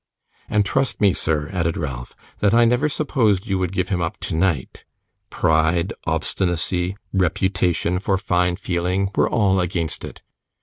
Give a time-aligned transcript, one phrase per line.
[0.49, 4.17] 'And trust me, sir,' added Ralph, 'that I never supposed you would give him up
[4.19, 4.83] tonight.
[5.29, 10.23] Pride, obstinacy, reputation for fine feeling, were all against it.